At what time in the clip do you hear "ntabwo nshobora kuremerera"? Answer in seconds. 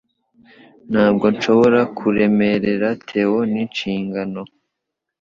0.91-2.89